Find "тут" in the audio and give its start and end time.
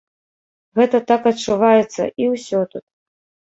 2.77-2.85